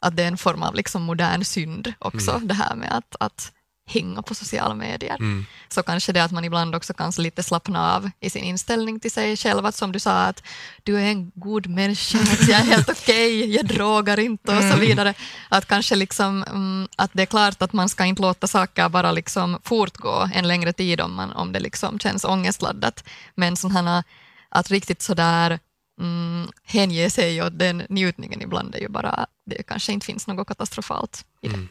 [0.00, 2.48] Att det är en form av liksom modern synd också, mm.
[2.48, 3.52] det här med att, att
[3.90, 5.16] hänga på sociala medier.
[5.16, 5.46] Mm.
[5.68, 9.10] Så kanske det att man ibland också kan lite slappna av i sin inställning till
[9.10, 10.42] sig själv, att som du sa att
[10.82, 14.62] du är en god människa, att jag är helt okej, okay, jag drogar inte och
[14.62, 14.80] så mm.
[14.80, 15.14] vidare.
[15.48, 19.12] Att kanske liksom, mm, att det är klart att man ska inte låta saker bara
[19.12, 23.04] liksom fortgå en längre tid om, man, om det liksom känns ångestladdat.
[23.34, 24.04] Men sådana,
[24.48, 25.58] att riktigt sådär
[26.00, 30.48] mm, hänge sig åt den njutningen ibland är ju bara, det kanske inte finns något
[30.48, 31.54] katastrofalt i det.
[31.54, 31.68] Mm.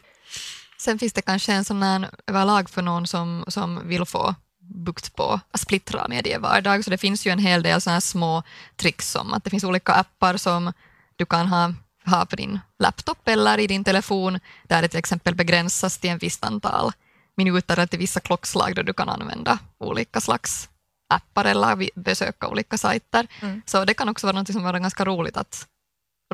[0.78, 5.16] Sen finns det kanske en sån här överlag för någon som, som vill få bukt
[5.16, 8.42] på att splittra medievardag, så det finns ju en hel del såna här små
[8.76, 10.72] tricks som att det finns olika appar som
[11.16, 15.34] du kan ha, ha på din laptop eller i din telefon, där det till exempel
[15.34, 16.92] begränsas till en visst antal
[17.36, 20.68] minuter eller till vissa klockslag då du kan använda olika slags
[21.10, 23.26] appar eller besöka olika sajter.
[23.40, 23.62] Mm.
[23.66, 25.66] Så det kan också vara något som är ganska roligt att,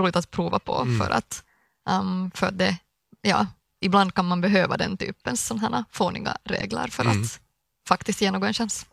[0.00, 0.98] roligt att prova på mm.
[0.98, 1.44] för att,
[1.90, 2.76] um, för det,
[3.22, 3.46] ja,
[3.80, 7.22] ibland kan man behöva den typens sådana fåniga regler för mm.
[7.22, 7.40] att
[7.88, 8.86] faktiskt ge någon en chans.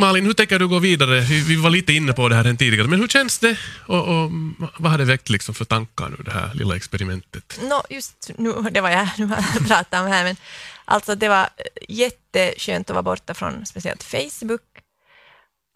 [0.00, 1.20] Malin, hur tänker du gå vidare?
[1.20, 3.58] Vi var lite inne på det här tidigare, men hur känns det?
[3.86, 4.30] Och, och
[4.78, 7.60] vad har det väckt liksom för tankar nu, det här lilla experimentet?
[7.62, 10.36] No, just nu, det var jag nu har pratat om här, men
[10.84, 11.48] alltså det var
[11.88, 14.62] jätteskönt att vara borta från speciellt Facebook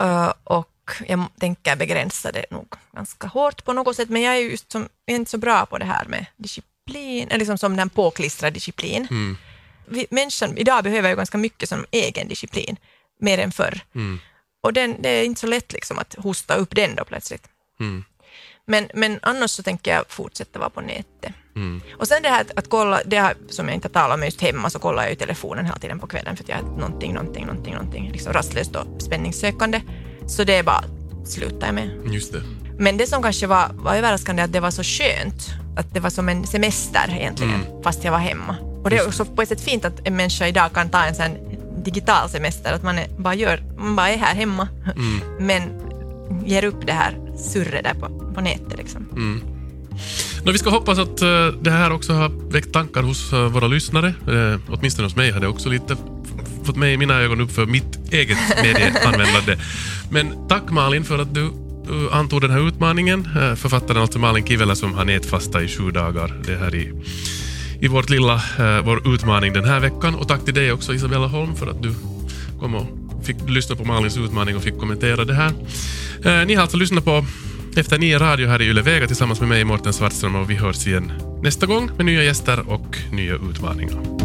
[0.03, 4.41] uh, och jag tänker begränsa det nog ganska hårt på något sätt, men jag är
[4.41, 7.77] ju just som, är inte så bra på det här med disciplin, eller liksom som
[7.77, 9.07] den påklistrad disciplin.
[9.11, 9.37] Mm.
[9.87, 12.77] Vi, människan idag behöver ju ganska mycket som egen disciplin
[13.25, 13.81] mer än förr.
[13.95, 14.21] Mm.
[14.63, 17.49] Och den, det är inte så lätt liksom att hosta upp den då plötsligt.
[17.81, 18.05] Mm.
[18.67, 21.33] Men, men annars så tänker jag fortsätta vara på nätet.
[21.57, 21.81] Mm.
[21.99, 24.41] Och sen det här att, att kolla, det här som jag inte talat om just
[24.41, 27.15] hemma, så kollar jag ju telefonen hela tiden på kvällen för att jag har någonting,
[27.15, 29.81] någonting, någonting, någonting, liksom rastlöst och spänningssökande.
[30.29, 30.85] Så det är bara
[31.27, 31.91] slutar jag med.
[32.13, 32.43] Just det.
[32.79, 36.11] Men det som kanske var, var överraskande att det var så skönt, att det var
[36.11, 37.83] som en semester egentligen, mm.
[37.83, 38.57] fast jag var hemma.
[38.85, 41.15] Och det är också på ett sätt fint att en människa idag kan ta en
[41.15, 41.37] sån
[41.85, 45.21] digital semester, att man är, bara, gör, man bara är här hemma, mm.
[45.47, 45.63] men
[46.45, 48.79] ger upp det här surret där på, på nätet.
[48.79, 49.07] Liksom.
[49.13, 49.41] Mm.
[50.45, 53.67] No, vi ska hoppas att uh, det här också har väckt tankar hos uh, våra
[53.67, 54.15] lyssnare.
[54.29, 55.97] Uh, åtminstone hos mig har det också lite
[56.65, 59.57] fått mig mina ögon upp för mitt eget medieanvändande.
[60.11, 61.51] Men tack Malin för att du
[62.13, 63.29] antog den här utmaningen.
[63.57, 66.43] Författaren alltså Malin Kivela som har nätfasta i sju dagar.
[66.47, 66.93] Det här i
[67.81, 70.15] i vårt lilla, eh, vår utmaning den här veckan.
[70.15, 71.95] Och tack till dig också Isabella Holm för att du
[72.61, 72.87] kom och
[73.25, 75.53] fick lyssna på Malins utmaning och fick kommentera det här.
[76.25, 77.25] Eh, ni har alltså lyssnat på
[77.77, 80.87] Efter nio radio här i Yle Vega tillsammans med mig Mårten Svartström och vi hörs
[80.87, 81.13] igen
[81.43, 84.24] nästa gång med nya gäster och nya utmaningar.